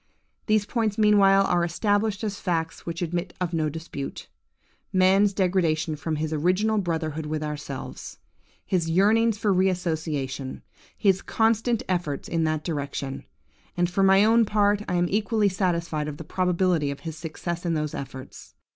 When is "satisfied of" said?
15.49-16.17